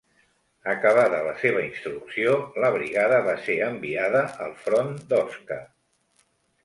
[0.71, 2.33] Acabada la seva instrucció,
[2.65, 5.61] la brigada va ser enviada al front d'Osca.